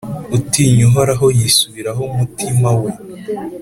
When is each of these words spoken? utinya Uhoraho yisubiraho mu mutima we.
utinya 0.37 0.81
Uhoraho 0.89 1.25
yisubiraho 1.37 2.01
mu 2.09 2.13
mutima 2.21 2.69
we. 2.81 2.91